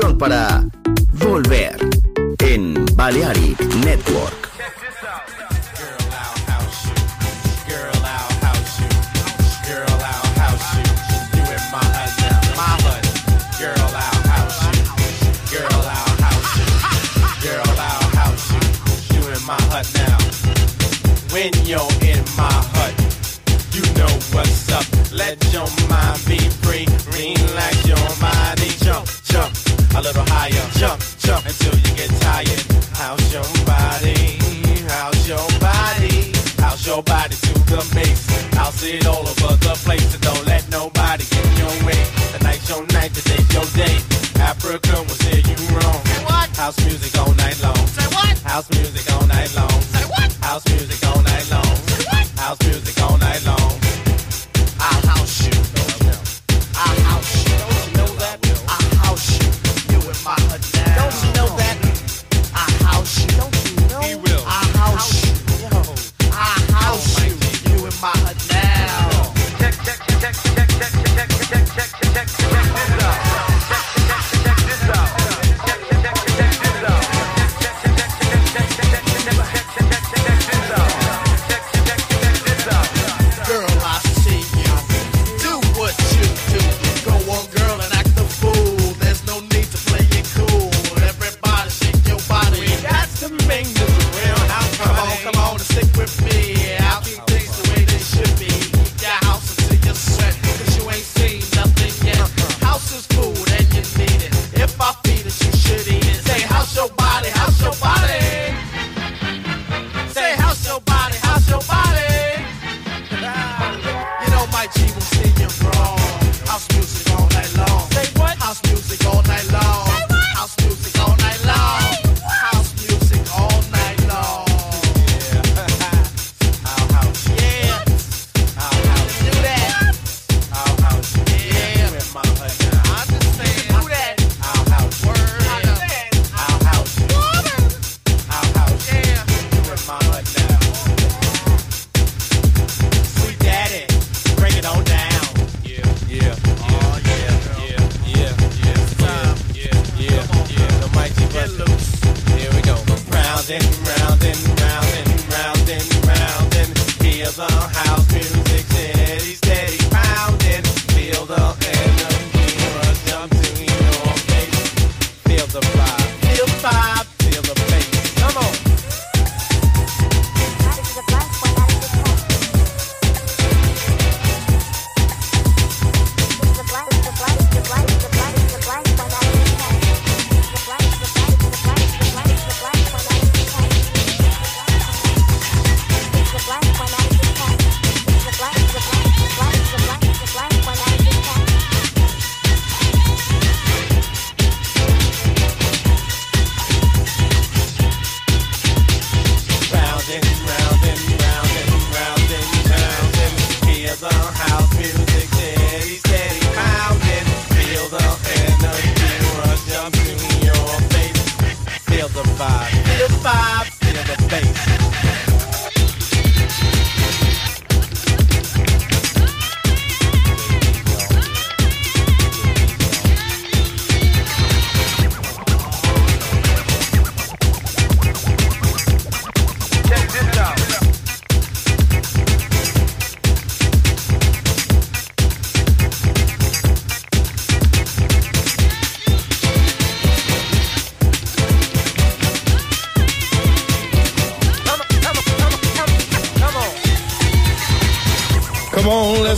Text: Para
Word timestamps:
Para 0.00 0.35